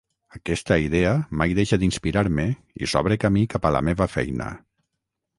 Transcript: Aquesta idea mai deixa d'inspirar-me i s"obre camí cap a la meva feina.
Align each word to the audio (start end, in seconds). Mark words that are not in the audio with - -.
Aquesta 0.35 0.75
idea 0.83 1.09
mai 1.41 1.51
deixa 1.59 1.77
d'inspirar-me 1.83 2.45
i 2.83 2.87
s"obre 2.87 3.17
camí 3.25 3.43
cap 3.55 3.67
a 3.69 3.73
la 3.77 3.83
meva 3.91 4.09
feina. 4.15 4.49